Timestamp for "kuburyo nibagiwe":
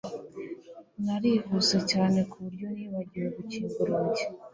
2.31-3.27